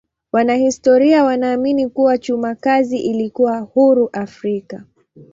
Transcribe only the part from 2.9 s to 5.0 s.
ilikuwa huru Afrika.